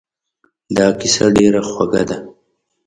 [0.77, 2.17] دا کیسه ډېره خوږه ده.